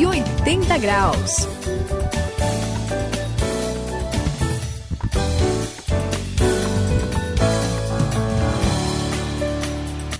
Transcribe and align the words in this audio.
180 0.00 0.78
graus. 0.78 1.46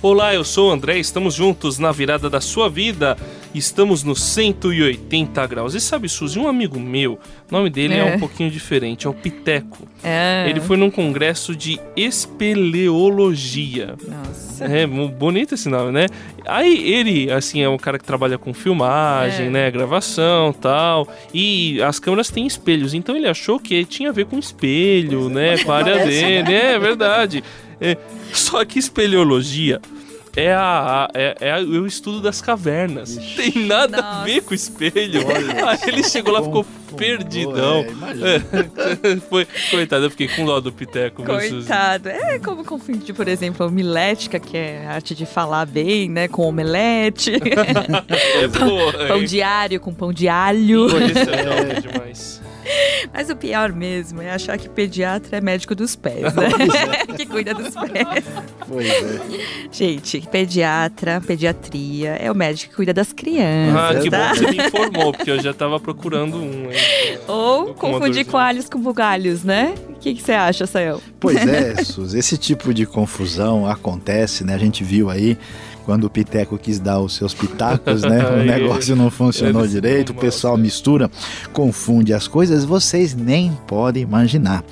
Olá, 0.02 0.34
eu 0.34 0.44
sou 0.44 0.68
o 0.68 0.70
André, 0.70 0.98
estamos 0.98 1.32
juntos 1.32 1.78
na 1.78 1.92
virada 1.92 2.28
da 2.28 2.42
sua 2.42 2.68
vida. 2.68 3.16
Estamos 3.54 4.04
no 4.04 4.14
180 4.14 5.46
graus. 5.46 5.74
E 5.74 5.80
sabe, 5.80 6.08
Suzy, 6.08 6.38
um 6.38 6.46
amigo 6.46 6.78
meu, 6.78 7.18
o 7.50 7.52
nome 7.52 7.68
dele 7.68 7.94
é, 7.94 7.98
é 7.98 8.14
um 8.14 8.18
pouquinho 8.18 8.50
diferente, 8.50 9.06
é 9.06 9.10
o 9.10 9.14
Piteco. 9.14 9.88
É. 10.02 10.46
Ele 10.48 10.60
foi 10.60 10.76
num 10.76 10.90
congresso 10.90 11.54
de 11.54 11.80
espeleologia. 11.96 13.96
Nossa. 14.06 14.64
É, 14.64 14.86
bonito 14.86 15.54
esse 15.54 15.68
nome, 15.68 15.92
né? 15.92 16.06
Aí 16.46 16.92
ele, 16.92 17.30
assim, 17.30 17.60
é 17.60 17.68
um 17.68 17.76
cara 17.76 17.98
que 17.98 18.04
trabalha 18.04 18.38
com 18.38 18.54
filmagem, 18.54 19.46
é. 19.46 19.50
né, 19.50 19.70
gravação 19.70 20.52
tal. 20.52 21.08
E 21.34 21.82
as 21.82 21.98
câmeras 21.98 22.30
têm 22.30 22.46
espelhos, 22.46 22.94
então 22.94 23.16
ele 23.16 23.26
achou 23.26 23.58
que 23.58 23.84
tinha 23.84 24.10
a 24.10 24.12
ver 24.12 24.26
com 24.26 24.38
espelho, 24.38 25.28
né, 25.28 25.58
com 25.58 25.72
a 25.72 25.76
área 25.76 26.04
dele. 26.04 26.54
É 26.54 26.78
verdade. 26.78 27.42
É, 27.80 27.96
só 28.32 28.64
que 28.64 28.78
espeleologia 28.78 29.80
é, 30.36 30.52
a, 30.52 31.08
é, 31.12 31.36
é 31.40 31.60
o 31.60 31.86
estudo 31.86 32.20
das 32.20 32.40
cavernas. 32.40 33.16
Ixi. 33.16 33.36
Tem 33.52 33.66
nada 33.66 33.96
Nossa. 33.96 34.20
a 34.20 34.24
ver 34.24 34.42
com 34.42 34.52
o 34.52 34.54
espelho. 34.54 35.26
Olha, 35.26 35.70
Aí 35.70 35.78
ele 35.86 36.04
chegou 36.04 36.32
lá, 36.32 36.42
ficou 36.42 36.64
perdidão. 36.96 37.84
É, 37.84 39.16
foi, 39.28 39.46
coitado, 39.70 40.06
eu 40.06 40.10
fiquei 40.10 40.28
com 40.28 40.44
dó 40.44 40.60
do 40.60 40.72
Piteco. 40.72 41.24
Coitado. 41.24 42.08
É 42.08 42.38
como 42.38 42.64
confundir, 42.64 43.14
por 43.14 43.26
exemplo, 43.26 43.64
a 43.64 43.68
homilética, 43.68 44.38
que 44.38 44.56
é 44.56 44.86
a 44.86 44.94
arte 44.94 45.14
de 45.14 45.26
falar 45.26 45.66
bem, 45.66 46.08
né? 46.08 46.28
Com 46.28 46.42
omelete. 46.42 47.32
é 47.34 48.46
boa. 48.46 48.92
Pão 49.08 49.24
diário 49.24 49.80
com 49.80 49.92
pão 49.92 50.12
de 50.12 50.28
alho. 50.28 50.86
Isso 50.86 51.30
é, 51.30 51.76
é 51.76 51.80
demais. 51.80 52.39
Mas 53.12 53.30
o 53.30 53.36
pior 53.36 53.72
mesmo 53.72 54.22
é 54.22 54.30
achar 54.30 54.58
que 54.58 54.68
pediatra 54.68 55.38
é 55.38 55.40
médico 55.40 55.74
dos 55.74 55.96
pés, 55.96 56.34
né? 56.34 56.48
É. 57.08 57.12
que 57.16 57.26
cuida 57.26 57.54
dos 57.54 57.74
pés. 57.74 58.24
Pois 58.66 58.86
é. 58.86 59.20
Gente, 59.70 60.20
pediatra, 60.30 61.20
pediatria, 61.20 62.10
é 62.16 62.30
o 62.30 62.34
médico 62.34 62.70
que 62.70 62.76
cuida 62.76 62.92
das 62.92 63.12
crianças. 63.12 63.98
Ah, 63.98 64.00
que 64.00 64.10
tá? 64.10 64.28
bom 64.28 64.32
que 64.32 64.38
você 64.38 64.50
me 64.50 64.66
informou, 64.66 65.12
porque 65.12 65.30
eu 65.30 65.42
já 65.42 65.50
estava 65.50 65.78
procurando 65.80 66.36
um. 66.36 66.70
Hein? 66.70 67.18
Ou 67.26 67.74
confundir 67.74 68.26
coalhos 68.26 68.68
com 68.68 68.80
bugalhos, 68.80 69.44
né? 69.44 69.74
O 69.88 69.94
que, 70.00 70.14
que 70.14 70.22
você 70.22 70.32
acha, 70.32 70.66
Sael? 70.66 71.00
Pois 71.18 71.36
é, 71.46 71.82
Sus, 71.84 72.14
esse 72.14 72.36
tipo 72.38 72.72
de 72.72 72.86
confusão 72.86 73.66
acontece, 73.66 74.44
né? 74.44 74.54
A 74.54 74.58
gente 74.58 74.82
viu 74.82 75.10
aí 75.10 75.36
quando 75.90 76.04
o 76.04 76.10
Piteco 76.10 76.56
quis 76.56 76.78
dar 76.78 77.00
os 77.00 77.16
seus 77.16 77.34
pitacos, 77.34 78.02
né? 78.02 78.20
O 78.30 78.44
negócio 78.44 78.94
não 78.94 79.10
funcionou 79.10 79.66
direito, 79.66 80.10
o 80.10 80.14
pessoal 80.14 80.56
mistura, 80.56 81.10
confunde 81.52 82.14
as 82.14 82.28
coisas, 82.28 82.64
vocês 82.64 83.12
nem 83.12 83.50
podem 83.66 84.04
imaginar. 84.04 84.62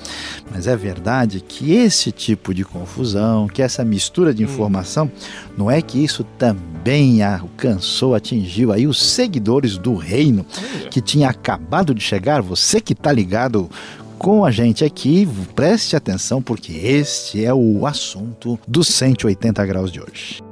Mas 0.49 0.65
é 0.65 0.77
verdade 0.77 1.41
que 1.41 1.73
esse 1.73 2.09
tipo 2.09 2.53
de 2.53 2.63
confusão, 2.63 3.49
que 3.49 3.61
essa 3.61 3.83
mistura 3.83 4.33
de 4.33 4.45
hum. 4.45 4.47
informação, 4.47 5.11
não 5.57 5.69
é 5.69 5.81
que 5.81 6.01
isso 6.01 6.23
também 6.37 7.21
alcançou, 7.21 8.15
atingiu 8.15 8.71
aí 8.71 8.87
os 8.87 9.03
seguidores 9.03 9.77
do 9.77 9.95
reino 9.95 10.45
que 10.89 11.01
tinha 11.01 11.27
acabado 11.27 11.93
de 11.93 12.01
chegar, 12.01 12.41
você 12.41 12.79
que 12.79 12.93
está 12.93 13.11
ligado 13.11 13.69
com 14.17 14.45
a 14.45 14.51
gente 14.51 14.85
aqui, 14.85 15.27
preste 15.53 15.97
atenção 15.97 16.41
porque 16.41 16.71
este 16.71 17.43
é 17.43 17.53
o 17.53 17.85
assunto 17.85 18.57
dos 18.65 18.87
180 18.87 19.65
graus 19.65 19.91
de 19.91 19.99
hoje. 19.99 20.48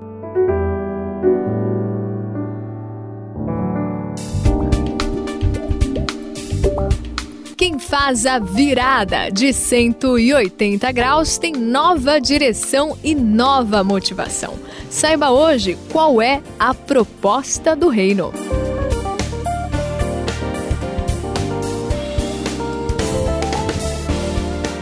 Quem 7.67 7.80
faz 7.80 8.26
a 8.26 8.39
virada 8.39 9.30
de 9.30 9.52
180 9.52 10.89
graus 10.94 11.38
tem 11.38 11.52
nova 11.52 12.17
direção 12.17 12.98
e 13.04 13.14
nova 13.14 13.83
motivação. 13.83 14.58
Saiba 14.89 15.32
hoje 15.32 15.78
qual 15.92 16.22
é 16.22 16.42
a 16.58 16.73
proposta 16.73 17.76
do 17.76 17.89
reino. 17.89 18.32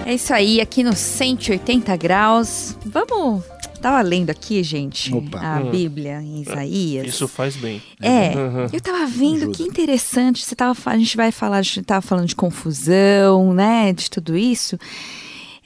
É 0.06 0.14
isso 0.14 0.32
aí, 0.32 0.62
aqui 0.62 0.84
no 0.84 0.96
180 0.96 1.98
graus. 1.98 2.78
Vamos 2.86 3.55
tava 3.86 4.02
lendo 4.02 4.32
aqui, 4.32 4.64
gente, 4.64 5.14
Opa. 5.14 5.40
a 5.40 5.60
hum. 5.60 5.70
Bíblia 5.70 6.20
em 6.20 6.42
Isaías. 6.42 7.06
Isso 7.06 7.28
faz 7.28 7.56
bem. 7.56 7.80
É, 8.02 8.36
uhum. 8.36 8.68
eu 8.74 8.82
tava 8.82 9.06
vendo 9.06 9.44
Ajuda. 9.44 9.52
que 9.52 9.64
interessante. 9.64 10.44
Você 10.44 10.56
tava, 10.56 10.76
a 10.88 10.98
gente 10.98 11.16
vai 11.16 11.32
falar, 11.32 11.58
a 11.58 11.62
gente 11.62 11.84
tava 11.84 12.02
falando 12.02 12.28
de 12.28 12.36
confusão, 12.36 13.54
né, 13.54 13.94
de 13.94 14.10
tudo 14.10 14.36
isso. 14.36 14.76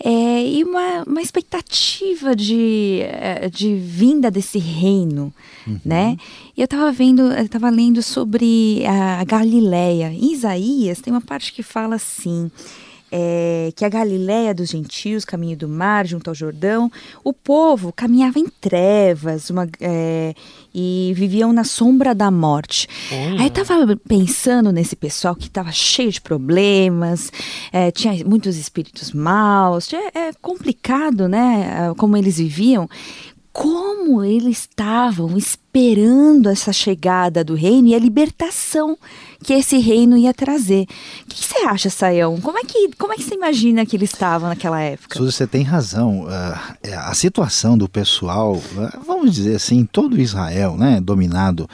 É, 0.03 0.45
e 0.45 0.65
uma, 0.65 1.03
uma 1.03 1.21
expectativa 1.21 2.35
de, 2.35 2.99
é, 3.03 3.47
de 3.47 3.75
vinda 3.75 4.29
desse 4.29 4.59
reino, 4.59 5.33
uhum. 5.65 5.79
né? 5.85 6.17
E 6.57 6.61
eu 6.61 6.65
estava 6.65 6.91
vendo, 6.91 7.21
eu 7.21 7.45
estava 7.45 7.69
lendo 7.69 8.03
sobre 8.03 8.83
a 8.85 9.23
Galileia. 9.23 10.11
Em 10.11 10.33
Isaías 10.33 10.99
tem 10.99 11.13
uma 11.13 11.21
parte 11.21 11.53
que 11.53 11.63
fala 11.63 11.95
assim: 11.95 12.51
é, 13.11 13.71
que 13.75 13.83
a 13.83 13.89
Galiléia 13.89 14.53
dos 14.53 14.69
gentios, 14.69 15.25
caminho 15.25 15.57
do 15.57 15.67
mar, 15.67 16.05
junto 16.05 16.29
ao 16.29 16.35
Jordão, 16.35 16.91
o 17.23 17.33
povo 17.33 17.91
caminhava 17.91 18.39
em 18.39 18.47
trevas 18.47 19.49
uma, 19.49 19.67
é, 19.79 20.33
e 20.73 21.11
viviam 21.15 21.51
na 21.51 21.63
sombra 21.63 22.13
da 22.13 22.29
morte. 22.29 22.87
Aí 23.39 23.51
eu 23.55 23.63
estava 23.63 23.97
pensando 23.97 24.71
nesse 24.71 24.95
pessoal 24.95 25.35
que 25.35 25.47
estava 25.47 25.71
cheio 25.71 26.11
de 26.11 26.21
problemas, 26.21 27.31
é, 27.71 27.91
tinha 27.91 28.23
muitos 28.25 28.57
espíritos 28.57 29.11
maus, 29.11 29.91
é 29.93 30.31
complicado, 30.41 31.27
né, 31.27 31.93
como 31.97 32.15
eles 32.15 32.37
viviam 32.37 32.89
como 33.51 34.23
eles 34.23 34.59
estavam 34.59 35.37
esperando 35.37 36.49
essa 36.49 36.71
chegada 36.71 37.43
do 37.43 37.55
reino 37.55 37.89
e 37.89 37.95
a 37.95 37.99
libertação 37.99 38.97
que 39.43 39.53
esse 39.53 39.77
reino 39.77 40.17
ia 40.17 40.33
trazer. 40.33 40.85
O 41.25 41.29
que 41.29 41.45
você 41.45 41.65
acha, 41.65 41.89
Saião? 41.89 42.39
Como 42.41 42.57
é 42.57 42.63
que, 42.63 42.89
como 42.97 43.13
é 43.13 43.15
que 43.15 43.23
você 43.23 43.35
imagina 43.35 43.85
que 43.85 43.95
eles 43.95 44.11
estavam 44.11 44.49
naquela 44.49 44.81
época? 44.81 45.17
Suzy, 45.17 45.31
você 45.31 45.47
tem 45.47 45.63
razão. 45.63 46.23
Uh, 46.23 46.89
a 46.97 47.13
situação 47.13 47.77
do 47.77 47.87
pessoal, 47.87 48.55
uh, 48.55 49.05
vamos 49.05 49.33
dizer 49.33 49.55
assim, 49.55 49.85
todo 49.85 50.19
Israel, 50.19 50.77
né, 50.77 50.99
dominado 51.01 51.69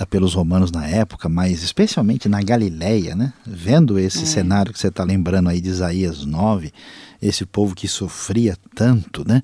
uh, 0.00 0.06
pelos 0.06 0.34
romanos 0.34 0.70
na 0.70 0.86
época, 0.86 1.28
mas 1.28 1.62
especialmente 1.62 2.28
na 2.28 2.42
Galileia, 2.42 3.14
né, 3.14 3.32
vendo 3.46 3.98
esse 3.98 4.22
é. 4.22 4.26
cenário 4.26 4.72
que 4.72 4.78
você 4.78 4.88
está 4.88 5.04
lembrando 5.04 5.50
aí 5.50 5.60
de 5.60 5.68
Isaías 5.68 6.24
9, 6.24 6.72
esse 7.20 7.44
povo 7.44 7.74
que 7.74 7.86
sofria 7.86 8.56
tanto, 8.74 9.26
né? 9.26 9.42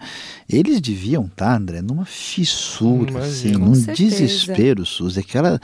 Eles 0.48 0.80
deviam 0.80 1.24
estar, 1.24 1.46
tá, 1.46 1.56
André, 1.56 1.82
numa 1.82 2.04
fissura, 2.04 3.10
Imagina. 3.10 3.20
assim, 3.20 3.52
num 3.52 3.74
certeza. 3.74 4.16
desespero, 4.16 4.86
Suzy, 4.86 5.20
aquela 5.20 5.60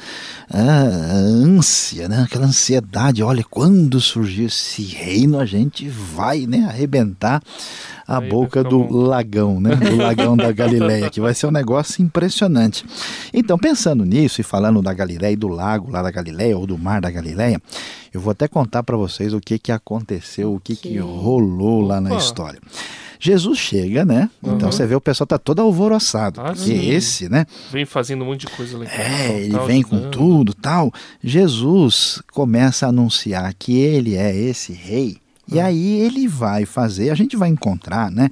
ah, 0.50 0.84
ânsia, 1.15 2.09
né? 2.09 2.23
Aquela 2.23 2.47
ansiedade, 2.47 3.23
olha, 3.23 3.45
quando 3.49 4.00
surgir 4.00 4.45
esse 4.45 4.83
reino, 4.83 5.39
a 5.39 5.47
gente 5.47 5.89
vai, 5.89 6.47
né, 6.47 6.67
arrebentar 6.69 7.43
a 8.06 8.19
Aí 8.19 8.29
boca 8.29 8.62
do 8.62 8.84
bom. 8.84 8.97
lagão, 8.97 9.61
né? 9.61 9.75
Do 9.75 9.97
lagão 9.97 10.37
da 10.37 10.53
Galileia, 10.53 11.09
que 11.09 11.21
vai 11.21 11.33
ser 11.33 11.47
um 11.47 11.50
negócio 11.50 12.03
impressionante. 12.03 12.84
Então, 13.33 13.56
pensando 13.56 14.05
nisso 14.05 14.41
e 14.41 14.44
falando 14.44 14.83
da 14.83 14.93
Galileia 14.93 15.33
e 15.33 15.37
do 15.37 15.49
lago 15.49 15.91
lá 15.91 16.03
da 16.03 16.11
Galileia 16.11 16.59
ou 16.59 16.67
do 16.67 16.77
mar 16.77 17.00
da 17.00 17.11
Galileia, 17.11 17.61
eu 18.12 18.21
vou 18.21 18.33
até 18.33 18.47
contar 18.47 18.83
para 18.83 18.97
vocês 18.97 19.33
o 19.33 19.41
que 19.41 19.59
que 19.59 19.73
aconteceu, 19.73 20.55
o 20.55 20.61
que 20.61 20.77
que 20.77 20.99
rolou 20.99 21.81
lá 21.81 22.02
na 22.03 22.17
história. 22.17 22.61
Jesus 23.19 23.57
chega, 23.57 24.05
né? 24.05 24.29
Uhum. 24.43 24.56
Então 24.56 24.73
você 24.73 24.85
vê 24.85 24.97
o 24.97 25.00
pessoal 25.00 25.26
tá 25.29 25.38
todo 25.38 25.62
alvoroçado. 25.62 26.41
Ah, 26.41 26.47
porque 26.47 26.59
sim. 26.59 26.91
esse, 26.91 27.29
né? 27.29 27.47
Vem 27.71 27.87
fazendo 27.87 28.23
um 28.23 28.26
monte 28.26 28.41
de 28.41 28.49
coisa 28.49 28.76
legal. 28.76 28.97
É, 28.99 29.38
ele 29.38 29.53
tal, 29.53 29.67
vem 29.67 29.81
com 29.81 30.11
tudo, 30.11 30.53
tal. 30.53 30.93
Jesus 31.23 32.21
começa 32.32 32.85
a 32.85 32.88
anunciar 32.88 33.55
que 33.55 33.79
ele 33.79 34.17
é 34.17 34.35
esse 34.35 34.73
rei 34.73 35.22
e 35.52 35.60
aí 35.60 36.00
ele 36.00 36.26
vai 36.28 36.64
fazer, 36.64 37.10
a 37.10 37.14
gente 37.14 37.37
vai 37.37 37.49
encontrar, 37.49 38.10
né? 38.10 38.28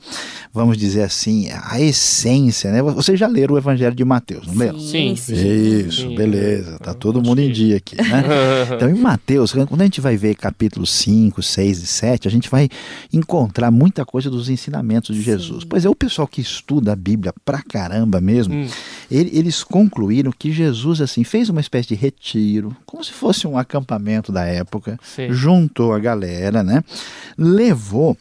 Vamos 0.53 0.77
dizer 0.77 1.03
assim, 1.03 1.49
a 1.65 1.81
essência, 1.81 2.71
né? 2.73 2.83
Vocês 2.83 3.19
já 3.19 3.27
leram 3.27 3.55
o 3.55 3.59
Evangelho 3.59 3.95
de 3.95 4.05
Mateus, 4.05 4.47
não 4.47 4.55
leram? 4.55 4.81
Sim. 4.81 5.15
sim. 5.17 5.35
Isso, 5.35 6.09
sim. 6.09 6.15
beleza. 6.15 6.79
Tá 6.79 6.95
todo 6.95 7.23
mundo 7.23 7.41
em 7.41 7.51
dia 7.51 7.77
aqui, 7.77 7.97
né? 7.97 8.25
então, 8.75 8.89
em 8.89 8.95
Mateus, 8.95 9.53
quando 9.53 9.81
a 9.81 9.85
gente 9.85 10.01
vai 10.01 10.17
ver 10.17 10.35
capítulos 10.35 10.91
5, 10.91 11.43
6 11.43 11.83
e 11.83 11.87
7, 11.87 12.29
a 12.29 12.31
gente 12.31 12.49
vai 12.49 12.69
encontrar 13.13 13.71
muita 13.71 14.05
coisa 14.05 14.31
dos 14.31 14.49
ensinamentos 14.49 15.15
de 15.15 15.23
Jesus. 15.23 15.63
Sim. 15.63 15.69
Pois 15.69 15.85
é, 15.85 15.89
o 15.89 15.95
pessoal 15.95 16.27
que 16.27 16.41
estuda 16.41 16.93
a 16.93 16.97
Bíblia 16.97 17.33
pra 17.45 17.63
caramba 17.63 18.21
mesmo, 18.21 18.55
hum. 18.55 18.67
ele, 19.11 19.31
eles 19.33 19.63
concluíram 19.63 20.33
que 20.37 20.51
Jesus, 20.51 21.01
assim, 21.01 21.25
fez 21.25 21.49
uma 21.49 21.61
espécie 21.61 21.89
de 21.89 21.95
retiro, 21.95 22.77
como 22.87 23.05
se 23.05 23.13
fosse 23.13 23.47
um 23.47 23.57
acampamento 23.57 24.33
da 24.33 24.45
época, 24.45 24.99
juntou 25.31 25.93
a 25.93 25.99
galera, 25.99 26.63
né? 26.63 26.83
Levou 27.37 28.17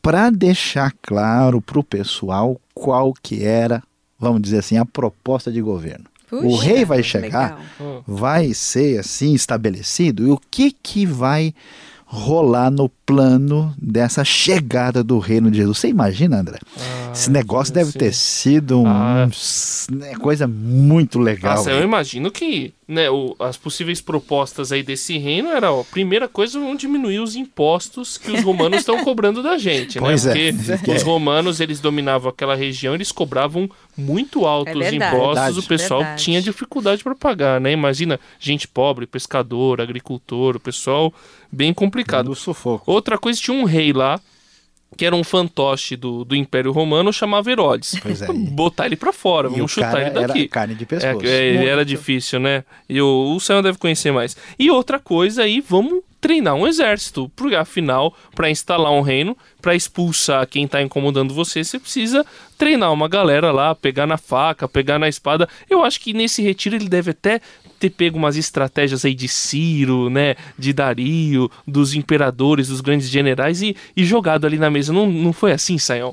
para 0.00 0.30
deixar 0.30 0.92
claro 1.02 1.60
para 1.60 1.78
o 1.78 1.84
pessoal 1.84 2.60
qual 2.74 3.12
que 3.22 3.44
era, 3.44 3.82
vamos 4.18 4.40
dizer 4.42 4.58
assim, 4.58 4.76
a 4.76 4.84
proposta 4.84 5.50
de 5.50 5.60
governo. 5.60 6.04
Puxa, 6.28 6.46
o 6.46 6.56
rei 6.56 6.84
vai 6.84 7.02
chegar, 7.02 7.58
legal. 7.78 8.04
vai 8.06 8.52
ser 8.52 9.00
assim 9.00 9.34
estabelecido, 9.34 10.26
e 10.26 10.30
o 10.30 10.40
que 10.50 10.72
que 10.72 11.06
vai 11.06 11.54
rolar 12.06 12.70
no 12.70 12.88
plano 12.88 13.74
dessa 13.76 14.24
chegada 14.24 15.02
do 15.02 15.18
reino 15.18 15.50
de 15.50 15.58
Jesus. 15.58 15.78
Você 15.78 15.88
imagina, 15.88 16.38
André? 16.38 16.58
Ah, 16.78 17.05
Esse 17.16 17.30
negócio 17.30 17.72
deve 17.72 17.92
ter 17.92 18.12
sido 18.12 18.82
uma 18.82 19.24
ah. 19.24 19.28
né, 19.90 20.14
coisa 20.16 20.46
muito 20.46 21.18
legal. 21.18 21.56
Nossa, 21.56 21.70
eu 21.70 21.82
imagino 21.82 22.30
que 22.30 22.74
né, 22.86 23.10
o, 23.10 23.34
as 23.38 23.56
possíveis 23.56 24.02
propostas 24.02 24.70
aí 24.70 24.82
desse 24.82 25.16
reino 25.16 25.48
era, 25.48 25.72
ó, 25.72 25.82
primeira 25.82 26.28
coisa, 26.28 26.60
vamos 26.60 26.78
diminuir 26.78 27.18
os 27.20 27.34
impostos 27.34 28.18
que 28.18 28.30
os 28.30 28.42
romanos 28.44 28.80
estão 28.80 29.02
cobrando 29.02 29.42
da 29.42 29.56
gente, 29.56 29.98
né? 29.98 30.06
pois 30.06 30.24
né? 30.24 30.52
Porque 30.52 30.90
é. 30.92 30.94
os 30.94 31.02
romanos, 31.02 31.58
eles 31.58 31.80
dominavam 31.80 32.28
aquela 32.28 32.54
região, 32.54 32.94
eles 32.94 33.10
cobravam 33.10 33.68
muito 33.96 34.44
altos 34.44 34.82
é 34.82 34.94
impostos, 34.94 35.34
verdade, 35.34 35.58
o 35.58 35.62
pessoal 35.62 36.00
verdade. 36.00 36.22
tinha 36.22 36.42
dificuldade 36.42 37.02
para 37.02 37.14
pagar, 37.14 37.60
né? 37.60 37.72
Imagina, 37.72 38.20
gente 38.38 38.68
pobre, 38.68 39.06
pescador, 39.06 39.80
agricultor, 39.80 40.56
o 40.56 40.60
pessoal 40.60 41.12
bem 41.50 41.72
complicado. 41.72 42.26
Do 42.26 42.34
sufoco. 42.34 42.90
Outra 42.90 43.18
coisa, 43.18 43.40
tinha 43.40 43.56
um 43.56 43.64
rei 43.64 43.92
lá 43.92 44.20
que 44.96 45.04
era 45.04 45.14
um 45.14 45.24
fantoche 45.24 45.96
do, 45.96 46.24
do 46.24 46.36
Império 46.36 46.72
Romano, 46.72 47.12
chamava 47.12 47.50
Herodes. 47.50 47.98
Pois 48.00 48.22
é. 48.22 48.32
Botar 48.32 48.86
ele 48.86 48.96
para 48.96 49.12
fora, 49.12 49.48
vamos 49.48 49.70
chutar 49.70 50.00
ele 50.00 50.10
daqui. 50.10 50.40
Era 50.40 50.48
carne 50.48 50.74
de 50.74 50.86
pescoço. 50.86 51.26
É, 51.26 51.46
ele 51.46 51.66
era 51.66 51.84
difícil, 51.84 52.40
né? 52.40 52.64
E 52.88 53.00
o, 53.00 53.34
o 53.34 53.40
Sam 53.40 53.62
deve 53.62 53.78
conhecer 53.78 54.12
mais. 54.12 54.36
E 54.58 54.70
outra 54.70 54.98
coisa 54.98 55.42
aí, 55.42 55.60
vamos 55.60 56.02
treinar 56.20 56.54
um 56.54 56.66
exército, 56.66 57.30
porque 57.36 57.54
afinal, 57.54 58.14
para 58.34 58.50
instalar 58.50 58.92
um 58.92 59.00
reino, 59.00 59.36
para 59.60 59.74
expulsar 59.74 60.46
quem 60.46 60.66
tá 60.66 60.82
incomodando 60.82 61.34
você, 61.34 61.62
você 61.62 61.78
precisa 61.78 62.24
treinar 62.56 62.92
uma 62.92 63.08
galera 63.08 63.52
lá, 63.52 63.74
pegar 63.74 64.06
na 64.06 64.16
faca, 64.16 64.68
pegar 64.68 64.98
na 64.98 65.08
espada. 65.08 65.48
Eu 65.68 65.84
acho 65.84 66.00
que 66.00 66.12
nesse 66.12 66.42
retiro 66.42 66.76
ele 66.76 66.88
deve 66.88 67.10
até 67.10 67.40
ter 67.78 67.90
pego 67.90 68.18
umas 68.18 68.36
estratégias 68.36 69.04
aí 69.04 69.14
de 69.14 69.28
Ciro, 69.28 70.08
né, 70.08 70.34
de 70.58 70.72
Dario, 70.72 71.50
dos 71.66 71.94
imperadores, 71.94 72.68
dos 72.68 72.80
grandes 72.80 73.08
generais 73.08 73.60
e, 73.62 73.76
e 73.96 74.04
jogado 74.04 74.46
ali 74.46 74.58
na 74.58 74.70
mesa. 74.70 74.92
Não, 74.92 75.06
não 75.10 75.32
foi 75.32 75.52
assim, 75.52 75.78
Sayão? 75.78 76.12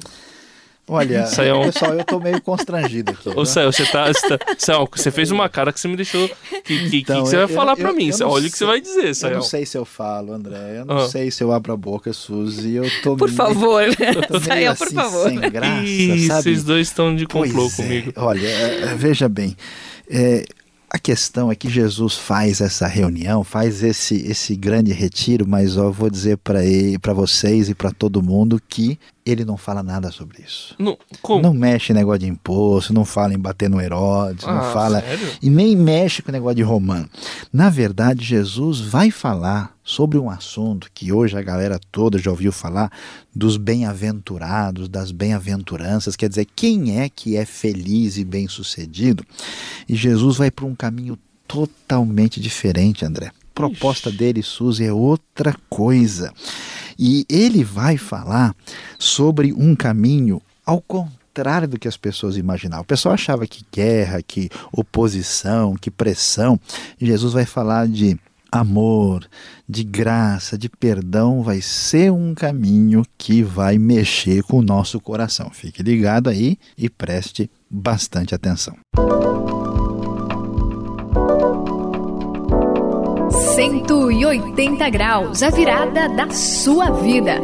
Olha, 0.85 1.25
Sayão... 1.27 1.61
pessoal, 1.61 1.93
eu 1.93 2.03
tô 2.03 2.19
meio 2.19 2.41
constrangido 2.41 3.11
aqui. 3.11 3.29
Ô, 3.29 3.45
Sayão, 3.45 3.71
você 3.71 3.85
tá. 3.85 4.07
Você, 4.07 4.37
tá, 4.37 4.55
Sayão, 4.57 4.87
você 4.91 5.11
fez 5.11 5.31
uma 5.31 5.47
cara 5.47 5.71
que 5.71 5.79
você 5.79 5.87
me 5.87 5.95
deixou. 5.95 6.29
Que, 6.65 6.89
que, 6.89 6.97
então, 6.97 7.23
que 7.23 7.29
você 7.29 7.37
vai 7.37 7.47
falar 7.47 7.75
para 7.77 7.93
mim? 7.93 8.09
Eu 8.19 8.27
Olha 8.27 8.47
o 8.47 8.51
que 8.51 8.57
você 8.57 8.65
vai 8.65 8.81
dizer, 8.81 9.15
Sayão. 9.15 9.35
Eu 9.35 9.39
não 9.39 9.45
sei 9.45 9.65
se 9.65 9.77
eu 9.77 9.85
falo, 9.85 10.33
André. 10.33 10.79
Eu 10.79 10.85
não 10.85 10.97
ah. 10.97 11.07
sei 11.07 11.31
se 11.31 11.41
eu 11.41 11.53
abro 11.53 11.71
a 11.71 11.77
boca, 11.77 12.11
Suzy. 12.11 12.73
Eu 12.75 12.85
tô 13.01 13.15
Por 13.15 13.27
meio, 13.31 13.37
favor, 13.37 13.83
Sayão, 14.43 14.73
assim, 14.73 14.85
por 14.85 14.93
favor. 14.93 15.29
Sem 15.29 15.39
graça, 15.39 15.83
Ih, 15.83 16.27
sabe? 16.27 16.43
Vocês 16.43 16.63
dois 16.65 16.87
estão 16.87 17.15
de 17.15 17.25
complô 17.27 17.53
pois 17.53 17.79
é. 17.79 17.83
comigo. 17.83 18.13
É. 18.13 18.19
Olha, 18.19 18.95
veja 18.97 19.29
bem. 19.29 19.55
É, 20.09 20.43
a 20.93 20.99
questão 20.99 21.51
é 21.51 21.55
que 21.55 21.67
Jesus 21.67 22.15
faz 22.15 22.61
essa 22.61 22.85
reunião, 22.85 23.43
faz 23.43 23.81
esse, 23.81 24.15
esse 24.27 24.55
grande 24.55 24.93
retiro, 24.93 25.43
mas 25.47 25.75
eu 25.75 25.91
vou 25.91 26.07
dizer 26.07 26.37
para 26.37 27.13
vocês 27.13 27.67
e 27.67 27.73
para 27.73 27.89
todo 27.89 28.21
mundo 28.21 28.61
que 28.69 28.99
ele 29.25 29.45
não 29.45 29.57
fala 29.57 29.81
nada 29.81 30.11
sobre 30.11 30.43
isso. 30.43 30.75
Não, 30.77 30.97
não 31.41 31.53
mexe 31.53 31.91
em 31.91 31.95
negócio 31.95 32.19
de 32.19 32.27
imposto, 32.27 32.93
não 32.93 33.05
fala 33.05 33.33
em 33.33 33.39
bater 33.39 33.69
no 33.69 33.79
Herodes, 33.79 34.45
ah, 34.45 34.53
não 34.53 34.73
fala. 34.73 35.01
Sério? 35.01 35.29
E 35.41 35.49
nem 35.49 35.75
mexe 35.75 36.21
com 36.21 36.29
o 36.29 36.31
negócio 36.31 36.55
de 36.55 36.63
romano. 36.63 37.09
Na 37.51 37.69
verdade, 37.69 38.23
Jesus 38.23 38.79
vai 38.79 39.11
falar 39.11 39.73
sobre 39.83 40.17
um 40.17 40.29
assunto 40.29 40.89
que 40.93 41.11
hoje 41.11 41.37
a 41.37 41.41
galera 41.41 41.79
toda 41.91 42.17
já 42.17 42.31
ouviu 42.31 42.51
falar 42.51 42.91
dos 43.33 43.57
bem-aventurados, 43.57 44.87
das 44.87 45.11
bem-aventuranças, 45.11 46.15
quer 46.15 46.29
dizer, 46.29 46.47
quem 46.55 46.99
é 46.99 47.09
que 47.09 47.35
é 47.35 47.45
feliz 47.45 48.17
e 48.17 48.23
bem-sucedido? 48.23 49.25
E 49.87 49.95
Jesus 49.95 50.37
vai 50.37 50.51
para 50.51 50.65
um 50.65 50.75
caminho 50.75 51.17
totalmente 51.47 52.39
diferente, 52.39 53.05
André. 53.05 53.27
A 53.27 53.31
proposta 53.53 54.09
Ixi. 54.09 54.17
dele, 54.17 54.41
Suzy, 54.41 54.85
é 54.85 54.93
outra 54.93 55.55
coisa. 55.69 56.33
E 56.97 57.25
ele 57.29 57.63
vai 57.63 57.97
falar 57.97 58.55
sobre 58.97 59.53
um 59.53 59.75
caminho 59.75 60.41
ao 60.65 60.81
contrário 60.81 61.67
do 61.67 61.79
que 61.79 61.87
as 61.87 61.97
pessoas 61.97 62.37
imaginavam. 62.37 62.83
O 62.83 62.87
pessoal 62.87 63.13
achava 63.13 63.47
que 63.47 63.65
guerra, 63.71 64.21
que 64.21 64.49
oposição, 64.71 65.75
que 65.75 65.89
pressão. 65.89 66.59
Jesus 66.99 67.33
vai 67.33 67.45
falar 67.45 67.87
de 67.87 68.17
amor, 68.51 69.27
de 69.67 69.83
graça, 69.83 70.57
de 70.57 70.69
perdão, 70.69 71.41
vai 71.41 71.59
ser 71.59 72.11
um 72.11 72.35
caminho 72.35 73.03
que 73.17 73.41
vai 73.41 73.79
mexer 73.79 74.43
com 74.43 74.59
o 74.59 74.61
nosso 74.61 74.99
coração. 74.99 75.49
Fique 75.49 75.81
ligado 75.81 76.29
aí 76.29 76.57
e 76.77 76.87
preste 76.87 77.49
bastante 77.67 78.35
atenção. 78.35 78.77
180 83.63 84.89
graus, 84.89 85.41
a 85.41 85.49
virada 85.49 86.09
da 86.09 86.29
sua 86.31 86.91
vida. 86.91 87.39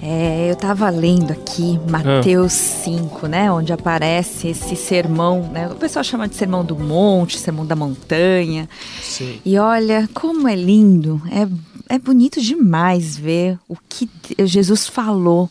É, 0.00 0.46
eu 0.48 0.52
estava 0.52 0.88
lendo 0.90 1.32
aqui 1.32 1.80
Mateus 1.90 2.52
ah. 2.52 2.84
5, 2.84 3.26
né, 3.26 3.50
onde 3.50 3.72
aparece 3.72 4.46
esse 4.46 4.76
sermão, 4.76 5.50
né? 5.52 5.66
O 5.66 5.74
pessoal 5.74 6.04
chama 6.04 6.28
de 6.28 6.36
sermão 6.36 6.64
do 6.64 6.78
monte, 6.78 7.36
sermão 7.36 7.66
da 7.66 7.74
montanha. 7.74 8.68
Sim. 9.02 9.40
E 9.44 9.58
olha 9.58 10.08
como 10.14 10.46
é 10.46 10.54
lindo, 10.54 11.20
é, 11.32 11.48
é 11.96 11.98
bonito 11.98 12.40
demais 12.40 13.18
ver 13.18 13.58
o 13.68 13.76
que 13.88 14.08
Jesus 14.44 14.86
falou 14.86 15.50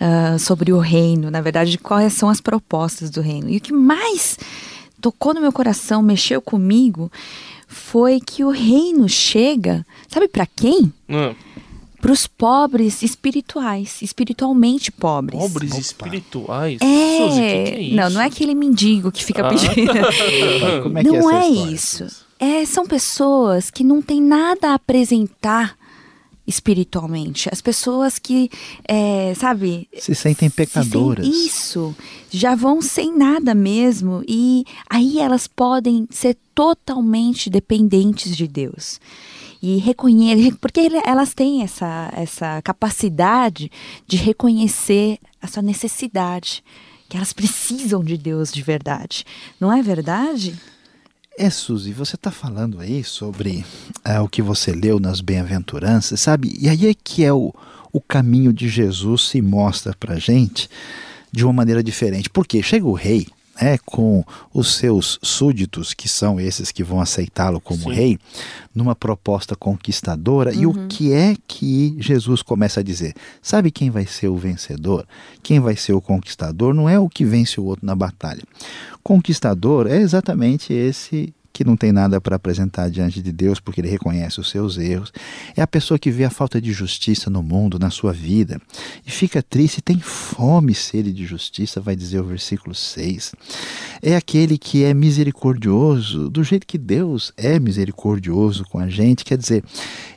uh, 0.00 0.38
sobre 0.38 0.72
o 0.72 0.78
reino, 0.78 1.28
na 1.28 1.40
verdade, 1.40 1.76
quais 1.76 2.12
são 2.12 2.28
as 2.28 2.40
propostas 2.40 3.10
do 3.10 3.20
reino. 3.20 3.50
E 3.50 3.56
o 3.56 3.60
que 3.60 3.72
mais 3.72 4.38
tocou 5.00 5.34
no 5.34 5.40
meu 5.40 5.52
coração, 5.52 6.02
mexeu 6.02 6.40
comigo, 6.40 7.10
foi 7.66 8.20
que 8.20 8.44
o 8.44 8.50
reino 8.50 9.08
chega, 9.08 9.84
sabe 10.08 10.28
para 10.28 10.46
quem? 10.46 10.92
Hum. 11.08 11.34
Para 12.00 12.12
os 12.12 12.26
pobres 12.26 13.02
espirituais, 13.02 14.00
espiritualmente 14.00 14.92
pobres. 14.92 15.40
Pobres 15.40 15.72
Opa. 15.72 15.80
espirituais? 15.80 16.78
É. 16.80 17.18
Suzy, 17.18 17.40
que 17.40 17.46
que 17.46 17.76
é 17.76 17.80
isso? 17.80 17.96
Não, 17.96 18.10
não 18.10 18.20
é 18.20 18.26
aquele 18.26 18.54
mendigo 18.54 19.10
que 19.10 19.24
fica 19.24 19.46
ah. 19.46 19.48
pedindo. 19.48 19.92
Como 20.84 20.98
é 20.98 21.02
que 21.02 21.10
não 21.10 21.30
é, 21.30 21.46
é 21.46 21.48
isso. 21.48 22.06
É, 22.38 22.64
são 22.66 22.86
pessoas 22.86 23.70
que 23.70 23.82
não 23.82 24.00
têm 24.02 24.20
nada 24.20 24.68
a 24.68 24.74
apresentar 24.74 25.76
espiritualmente. 26.46 27.48
As 27.52 27.60
pessoas 27.60 28.18
que, 28.18 28.50
é, 28.86 29.34
sabe... 29.34 29.88
Se 29.98 30.14
sentem 30.14 30.48
pecadoras. 30.48 31.24
Se 31.24 31.32
sentem 31.32 31.46
isso. 31.46 31.96
Já 32.30 32.54
vão 32.54 32.80
sem 32.80 33.16
nada 33.16 33.54
mesmo. 33.54 34.22
E 34.28 34.64
aí 34.88 35.18
elas 35.18 35.46
podem 35.46 36.06
ser 36.10 36.36
totalmente 36.54 37.50
dependentes 37.50 38.36
de 38.36 38.46
Deus. 38.46 39.00
E 39.60 39.78
reconhecer... 39.78 40.56
Porque 40.60 40.88
elas 41.04 41.34
têm 41.34 41.62
essa, 41.62 42.10
essa 42.14 42.62
capacidade 42.62 43.70
de 44.06 44.16
reconhecer 44.16 45.18
a 45.42 45.46
sua 45.46 45.62
necessidade. 45.62 46.62
Que 47.08 47.16
elas 47.16 47.32
precisam 47.32 48.02
de 48.02 48.16
Deus 48.16 48.52
de 48.52 48.62
verdade. 48.62 49.24
Não 49.60 49.72
é 49.72 49.82
verdade? 49.82 50.58
É, 51.38 51.50
Suzy, 51.50 51.92
você 51.92 52.16
está 52.16 52.30
falando 52.30 52.80
aí 52.80 53.04
sobre 53.04 53.62
é, 54.02 54.18
o 54.18 54.26
que 54.26 54.40
você 54.40 54.72
leu 54.72 54.98
nas 54.98 55.20
bem-aventuranças, 55.20 56.18
sabe? 56.18 56.56
E 56.58 56.66
aí 56.66 56.86
é 56.88 56.94
que 56.94 57.22
é 57.22 57.30
o, 57.30 57.52
o 57.92 58.00
caminho 58.00 58.54
de 58.54 58.70
Jesus 58.70 59.28
se 59.28 59.42
mostra 59.42 59.94
para 60.00 60.18
gente 60.18 60.66
de 61.30 61.44
uma 61.44 61.52
maneira 61.52 61.82
diferente. 61.82 62.30
Porque 62.30 62.62
chega 62.62 62.86
o 62.86 62.94
rei, 62.94 63.26
né, 63.60 63.78
com 63.84 64.24
os 64.52 64.74
seus 64.74 65.18
súditos, 65.22 65.94
que 65.94 66.08
são 66.08 66.38
esses 66.40 66.70
que 66.70 66.84
vão 66.84 67.00
aceitá-lo 67.00 67.60
como 67.60 67.84
Sim. 67.84 67.92
rei, 67.92 68.18
numa 68.74 68.94
proposta 68.94 69.56
conquistadora. 69.56 70.52
Uhum. 70.52 70.60
E 70.60 70.66
o 70.66 70.76
uhum. 70.76 70.88
que 70.88 71.12
é 71.12 71.36
que 71.46 71.96
Jesus 71.98 72.42
começa 72.42 72.80
a 72.80 72.82
dizer? 72.82 73.14
Sabe 73.40 73.70
quem 73.70 73.90
vai 73.90 74.06
ser 74.06 74.28
o 74.28 74.36
vencedor? 74.36 75.06
Quem 75.42 75.60
vai 75.60 75.76
ser 75.76 75.92
o 75.92 76.00
conquistador? 76.00 76.74
Não 76.74 76.88
é 76.88 76.98
o 76.98 77.08
que 77.08 77.24
vence 77.24 77.60
o 77.60 77.64
outro 77.64 77.86
na 77.86 77.94
batalha. 77.94 78.42
Conquistador 79.02 79.86
é 79.86 79.96
exatamente 79.96 80.72
esse 80.72 81.32
que 81.56 81.64
não 81.64 81.76
tem 81.76 81.90
nada 81.90 82.20
para 82.20 82.36
apresentar 82.36 82.90
diante 82.90 83.22
de 83.22 83.32
Deus 83.32 83.58
porque 83.58 83.80
ele 83.80 83.88
reconhece 83.88 84.38
os 84.38 84.50
seus 84.50 84.76
erros. 84.76 85.10
É 85.56 85.62
a 85.62 85.66
pessoa 85.66 85.98
que 85.98 86.10
vê 86.10 86.24
a 86.24 86.30
falta 86.30 86.60
de 86.60 86.70
justiça 86.70 87.30
no 87.30 87.42
mundo, 87.42 87.78
na 87.78 87.88
sua 87.88 88.12
vida, 88.12 88.60
e 89.06 89.10
fica 89.10 89.42
triste, 89.42 89.80
tem 89.80 89.98
fome 89.98 90.74
sede 90.74 91.12
de 91.12 91.24
justiça, 91.24 91.80
vai 91.80 91.96
dizer 91.96 92.20
o 92.20 92.24
versículo 92.24 92.74
6. 92.74 93.32
É 94.02 94.14
aquele 94.14 94.58
que 94.58 94.84
é 94.84 94.92
misericordioso, 94.92 96.28
do 96.28 96.44
jeito 96.44 96.66
que 96.66 96.76
Deus 96.76 97.32
é 97.38 97.58
misericordioso 97.58 98.64
com 98.64 98.78
a 98.78 98.90
gente, 98.90 99.24
quer 99.24 99.38
dizer, 99.38 99.64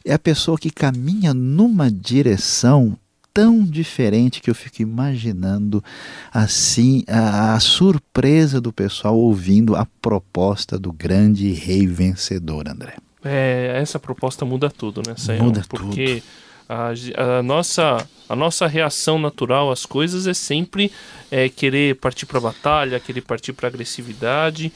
é 0.04 0.14
a 0.14 0.20
pessoa 0.20 0.58
que 0.58 0.70
caminha 0.70 1.34
numa 1.34 1.90
direção 1.90 2.98
tão 3.40 3.64
diferente 3.64 4.42
que 4.42 4.50
eu 4.50 4.56
fico 4.56 4.82
imaginando 4.82 5.82
assim 6.30 7.06
a, 7.08 7.54
a, 7.54 7.60
surpresa 7.62 8.60
do 8.60 8.74
pessoal 8.74 9.18
ouvindo 9.18 9.78
a 9.78 9.88
proposta 10.02 10.78
do 10.78 10.92
grande 10.92 11.54
rei 11.54 11.88
vencedor, 11.88 12.68
André. 12.68 12.98
É, 13.24 13.80
essa 13.82 13.98
proposta 13.98 14.44
muda 14.44 14.70
tudo, 14.70 15.02
né, 15.08 15.16
Senhor? 15.16 15.42
Muda 15.42 15.64
Porque 15.70 16.22
tudo 16.22 16.24
A, 16.68 17.38
a, 17.38 17.42
nossa, 17.42 18.06
a 18.28 18.36
nossa 18.36 18.68
reação 18.68 19.18
natural 19.18 19.72
às 19.72 19.86
coisas 19.86 20.28
é 20.28 20.34
sempre 20.34 20.92
é, 21.32 21.48
querer 21.48 21.96
partir 21.96 22.26
para 22.26 22.40
a 22.40 22.42
batalha, 22.42 23.00
querer 23.00 23.22
partir 23.22 23.54
para 23.54 23.70
agressividade. 23.70 24.70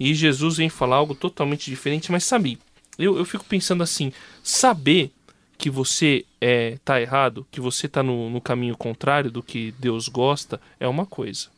E 0.00 0.14
Jesus 0.14 0.56
vem 0.56 0.70
falar 0.70 0.96
algo 0.96 1.14
totalmente 1.14 1.70
diferente. 1.70 2.10
Mas 2.10 2.24
sabe, 2.24 2.58
eu, 2.98 3.18
eu 3.18 3.26
fico 3.26 3.44
pensando 3.44 3.82
assim: 3.82 4.10
saber 4.42 5.12
que 5.58 5.70
você 5.70 6.24
é, 6.40 6.78
tá 6.84 7.00
errado, 7.00 7.46
que 7.50 7.60
você 7.60 7.88
tá 7.88 8.02
no, 8.02 8.28
no 8.30 8.40
caminho 8.40 8.76
contrário 8.76 9.30
do 9.30 9.42
que 9.42 9.74
Deus 9.78 10.08
gosta, 10.08 10.60
é 10.78 10.86
uma 10.86 11.06
coisa. 11.06 11.48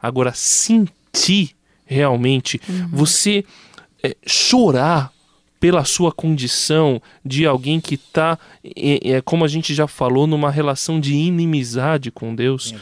Agora, 0.00 0.32
sentir 0.34 1.56
realmente, 1.86 2.60
uhum. 2.68 2.88
você 2.88 3.44
é, 4.02 4.16
chorar 4.26 5.13
pela 5.64 5.82
sua 5.82 6.12
condição 6.12 7.00
de 7.24 7.46
alguém 7.46 7.80
que 7.80 7.94
está, 7.94 8.38
é, 8.62 9.12
é, 9.12 9.20
como 9.22 9.46
a 9.46 9.48
gente 9.48 9.72
já 9.72 9.86
falou, 9.86 10.26
numa 10.26 10.50
relação 10.50 11.00
de 11.00 11.14
inimizade 11.14 12.10
com 12.10 12.34
Deus. 12.34 12.74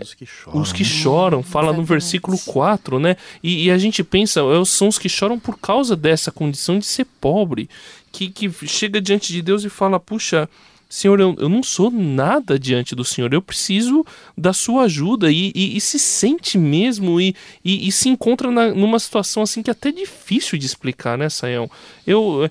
Os 0.00 0.14
que 0.14 0.24
choram. 0.24 0.60
Os 0.60 0.72
que 0.72 0.84
choram, 0.84 1.42
fala 1.42 1.72
no 1.72 1.82
versículo 1.82 2.38
4, 2.38 3.00
né? 3.00 3.16
E, 3.42 3.64
e, 3.64 3.70
a 3.72 3.76
gente 3.76 4.04
pensa, 4.04 4.38
é, 4.38 4.64
são 4.64 4.86
os 4.86 5.00
que 5.00 5.08
choram 5.08 5.36
por 5.36 5.58
causa 5.58 5.96
dessa 5.96 6.30
condição 6.30 6.78
de 6.78 6.86
ser 6.86 7.06
pobre, 7.20 7.68
que, 8.12 8.28
que 8.30 8.48
chega 8.68 9.00
diante 9.00 9.32
de 9.32 9.42
Deus 9.42 9.64
e 9.64 9.68
fala, 9.68 9.98
puxa, 9.98 10.48
Senhor, 10.88 11.20
eu, 11.20 11.36
eu 11.38 11.48
não 11.48 11.62
sou 11.62 11.90
nada 11.90 12.58
diante 12.58 12.94
do 12.94 13.04
Senhor, 13.04 13.32
eu 13.34 13.42
preciso 13.42 14.06
da 14.36 14.54
sua 14.54 14.84
ajuda 14.84 15.30
e, 15.30 15.52
e, 15.54 15.76
e 15.76 15.80
se 15.80 15.98
sente 15.98 16.56
mesmo 16.56 17.20
e, 17.20 17.34
e 17.62 17.92
se 17.92 18.08
encontra 18.08 18.50
na, 18.50 18.68
numa 18.68 18.98
situação 18.98 19.42
assim 19.42 19.62
que 19.62 19.68
é 19.68 19.72
até 19.72 19.92
difícil 19.92 20.58
de 20.58 20.64
explicar, 20.64 21.18
né, 21.18 21.28
Sayão? 21.28 21.70
Eu, 22.06 22.50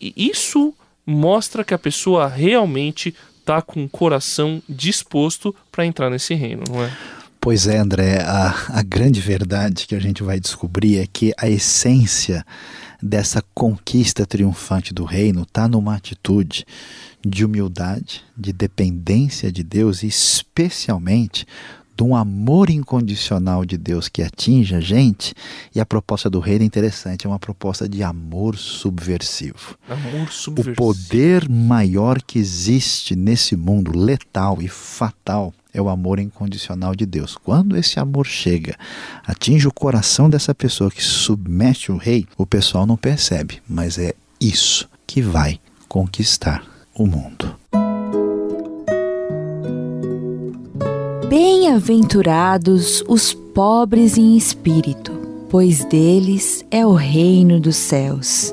isso 0.00 0.72
mostra 1.04 1.64
que 1.64 1.74
a 1.74 1.78
pessoa 1.78 2.28
realmente 2.28 3.14
está 3.40 3.60
com 3.60 3.84
o 3.84 3.88
coração 3.88 4.62
disposto 4.68 5.54
para 5.70 5.84
entrar 5.84 6.08
nesse 6.08 6.34
reino, 6.34 6.62
não 6.68 6.84
é? 6.84 6.92
Pois 7.40 7.66
é, 7.66 7.76
André, 7.76 8.20
a, 8.20 8.54
a 8.68 8.82
grande 8.84 9.20
verdade 9.20 9.88
que 9.88 9.96
a 9.96 9.98
gente 9.98 10.22
vai 10.22 10.38
descobrir 10.38 10.98
é 10.98 11.08
que 11.12 11.32
a 11.36 11.50
essência 11.50 12.46
dessa 13.02 13.42
conquista 13.52 14.24
triunfante 14.24 14.94
do 14.94 15.04
reino 15.04 15.42
está 15.42 15.66
numa 15.66 15.96
atitude 15.96 16.64
de 17.20 17.44
humildade, 17.44 18.22
de 18.36 18.52
dependência 18.52 19.50
de 19.50 19.62
Deus 19.62 20.02
e 20.02 20.06
especialmente 20.06 21.46
de 21.96 22.02
um 22.02 22.16
amor 22.16 22.70
incondicional 22.70 23.64
de 23.64 23.76
Deus 23.76 24.08
que 24.08 24.22
atinge 24.22 24.74
a 24.74 24.80
gente. 24.80 25.34
E 25.74 25.80
a 25.80 25.86
proposta 25.86 26.30
do 26.30 26.40
reino 26.40 26.62
é 26.62 26.66
interessante, 26.66 27.26
é 27.26 27.28
uma 27.28 27.38
proposta 27.38 27.88
de 27.88 28.02
amor 28.02 28.56
subversivo. 28.56 29.76
Amor 29.88 30.30
subversivo. 30.30 30.72
O 30.72 30.76
poder 30.76 31.48
maior 31.48 32.22
que 32.22 32.38
existe 32.38 33.14
nesse 33.14 33.56
mundo 33.56 33.96
letal 33.96 34.62
e 34.62 34.68
fatal 34.68 35.52
é 35.74 35.80
o 35.80 35.88
amor 35.88 36.18
incondicional 36.18 36.94
de 36.94 37.06
Deus. 37.06 37.36
Quando 37.36 37.76
esse 37.76 37.98
amor 37.98 38.26
chega, 38.26 38.76
atinge 39.26 39.66
o 39.66 39.72
coração 39.72 40.28
dessa 40.28 40.54
pessoa 40.54 40.90
que 40.90 41.02
submete 41.02 41.90
o 41.90 41.96
rei, 41.96 42.26
o 42.36 42.44
pessoal 42.44 42.86
não 42.86 42.96
percebe, 42.96 43.62
mas 43.68 43.98
é 43.98 44.14
isso 44.40 44.88
que 45.06 45.22
vai 45.22 45.58
conquistar 45.88 46.62
o 46.94 47.06
mundo. 47.06 47.56
Bem-aventurados 51.28 53.02
os 53.08 53.32
pobres 53.32 54.18
em 54.18 54.36
espírito, 54.36 55.12
pois 55.48 55.84
deles 55.86 56.62
é 56.70 56.84
o 56.84 56.92
reino 56.92 57.58
dos 57.58 57.76
céus. 57.76 58.52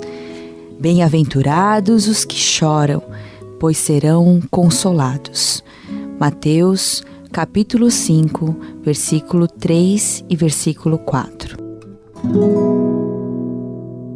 Bem-aventurados 0.80 2.08
os 2.08 2.24
que 2.24 2.38
choram, 2.38 3.04
pois 3.60 3.78
serão 3.78 4.42
consolados. 4.50 5.62
Mateus, 6.20 7.02
capítulo 7.32 7.90
5, 7.90 8.82
versículo 8.84 9.48
3 9.48 10.26
e 10.30 10.36
versículo 10.36 11.00
4. 11.00 11.56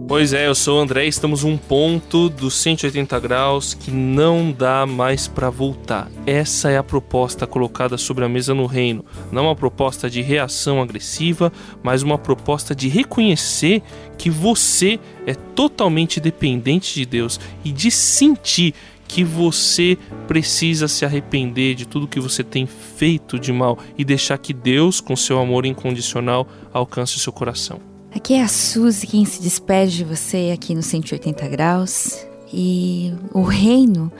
Pois 0.06 0.34
é, 0.34 0.48
eu 0.48 0.54
sou 0.54 0.78
o 0.78 0.82
André, 0.82 1.08
estamos 1.08 1.46
um 1.46 1.56
ponto 1.56 2.28
dos 2.28 2.56
180 2.56 3.18
graus 3.22 3.74
que 3.74 3.90
não 3.90 4.52
dá 4.52 4.86
mais 4.86 5.30
para 5.30 5.50
voltar. 5.50 6.12
Essa 6.26 6.70
é 6.70 6.78
a 6.78 6.84
proposta 6.84 7.48
colocada 7.48 7.98
sobre 7.98 8.26
a 8.26 8.30
mesa 8.30 8.54
no 8.54 8.66
reino. 8.66 9.06
Não 9.32 9.46
uma 9.46 9.56
proposta 9.56 10.10
de 10.10 10.22
reação 10.22 10.82
agressiva, 10.82 11.54
mas 11.82 12.04
uma 12.04 12.18
proposta 12.18 12.76
de 12.76 12.90
reconhecer 12.90 13.82
que 14.18 14.30
você 14.30 15.00
é 15.26 15.34
totalmente 15.34 16.20
dependente 16.20 16.94
de 16.94 17.06
Deus 17.06 17.40
e 17.64 17.72
de 17.72 17.90
sentir 17.90 18.76
que 19.14 19.24
você 19.24 19.96
precisa 20.28 20.88
se 20.88 21.06
arrepender 21.06 21.76
de 21.76 21.86
tudo 21.86 22.08
que 22.08 22.20
você 22.20 22.44
tem 22.44 22.66
feito 22.66 23.38
de 23.38 23.54
mal 23.54 23.78
e 23.96 24.04
deixar 24.04 24.40
que 24.40 24.52
Deus, 24.52 25.00
com 25.00 25.16
seu 25.16 25.40
amor 25.40 25.68
incondicional, 25.68 26.48
alcance 26.74 27.16
o 27.16 27.20
seu 27.20 27.32
coração. 27.32 27.80
Aqui 28.16 28.34
é 28.34 28.42
a 28.42 28.48
Suzy 28.48 29.06
quem 29.06 29.24
se 29.24 29.40
despede 29.40 29.98
de 29.98 30.04
você 30.04 30.50
aqui 30.52 30.74
no 30.74 30.82
180 30.82 31.48
graus. 31.48 32.26
E 32.52 33.14
o 33.32 33.44
reino 33.44 34.12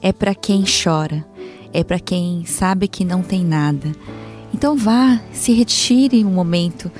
é 0.00 0.12
para 0.12 0.36
quem 0.36 0.62
chora, 0.62 1.26
é 1.72 1.82
para 1.82 1.98
quem 1.98 2.44
sabe 2.46 2.86
que 2.86 3.04
não 3.04 3.22
tem 3.22 3.44
nada. 3.44 3.90
Então 4.54 4.76
vá, 4.76 5.20
se 5.32 5.52
retire 5.52 6.24
um 6.24 6.30
momento 6.30 6.92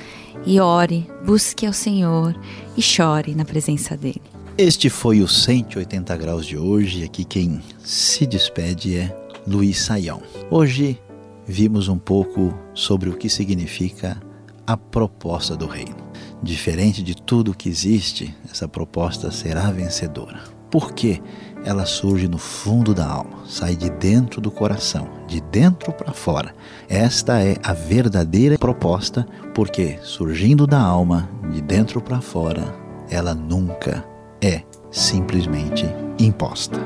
e 0.45 0.59
ore, 0.59 1.09
busque 1.25 1.65
ao 1.65 1.71
Senhor 1.71 2.37
e 2.75 2.81
chore 2.81 3.33
na 3.33 3.45
presença 3.45 3.95
dele. 3.95 4.28
Este 4.61 4.89
foi 4.89 5.21
o 5.21 5.27
180 5.27 6.17
graus 6.17 6.45
de 6.45 6.57
hoje. 6.57 7.05
Aqui 7.05 7.23
quem 7.23 7.61
se 7.81 8.27
despede 8.27 8.97
é 8.97 9.17
Luiz 9.47 9.79
Saião. 9.79 10.21
Hoje 10.51 11.01
vimos 11.47 11.87
um 11.87 11.97
pouco 11.97 12.53
sobre 12.73 13.09
o 13.09 13.15
que 13.15 13.29
significa 13.29 14.21
a 14.67 14.75
proposta 14.75 15.55
do 15.55 15.65
reino. 15.65 15.95
Diferente 16.43 17.01
de 17.01 17.15
tudo 17.15 17.55
que 17.55 17.69
existe, 17.69 18.35
essa 18.51 18.67
proposta 18.67 19.31
será 19.31 19.71
vencedora. 19.71 20.41
Por 20.69 20.91
quê? 20.91 21.21
Ela 21.63 21.85
surge 21.85 22.27
no 22.27 22.37
fundo 22.37 22.93
da 22.93 23.07
alma, 23.07 23.45
sai 23.47 23.77
de 23.77 23.89
dentro 23.89 24.41
do 24.41 24.51
coração, 24.51 25.07
de 25.25 25.39
dentro 25.39 25.93
para 25.93 26.11
fora. 26.11 26.53
Esta 26.89 27.41
é 27.41 27.55
a 27.63 27.71
verdadeira 27.71 28.57
proposta, 28.57 29.25
porque 29.55 29.97
surgindo 30.03 30.67
da 30.67 30.81
alma, 30.81 31.29
de 31.49 31.61
dentro 31.61 32.01
para 32.01 32.19
fora, 32.19 32.75
ela 33.09 33.33
nunca 33.33 34.08
é 34.41 34.63
simplesmente 34.91 35.85
imposta. 36.19 36.79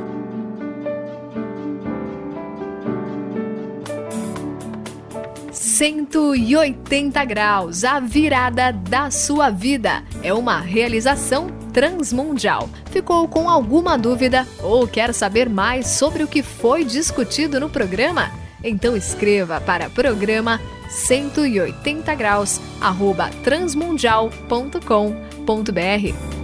180 5.51 7.25
graus, 7.25 7.83
a 7.83 7.99
virada 7.99 8.71
da 8.71 9.09
sua 9.09 9.49
vida. 9.49 10.03
É 10.21 10.33
uma 10.33 10.59
realização 10.59 11.47
transmundial. 11.73 12.69
Ficou 12.91 13.27
com 13.27 13.49
alguma 13.49 13.97
dúvida 13.97 14.47
ou 14.61 14.87
quer 14.87 15.13
saber 15.13 15.49
mais 15.49 15.87
sobre 15.87 16.23
o 16.23 16.27
que 16.27 16.43
foi 16.43 16.85
discutido 16.85 17.59
no 17.59 17.69
programa? 17.69 18.31
Então 18.63 18.95
escreva 18.95 19.59
para 19.59 19.89
programa 19.89 20.61
180 20.89 22.13
graus 22.15 22.61
arroba 22.79 23.29
transmundial.com.br 23.43 26.42